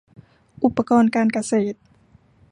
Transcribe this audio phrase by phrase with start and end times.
[0.63, 1.79] อุปกรณ์การเกษตร